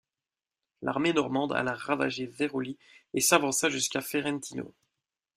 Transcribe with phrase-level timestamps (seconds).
[0.81, 2.75] L'armée normande alla ravager Veroli
[3.13, 4.73] et s'avança jusqu'à Ferentino.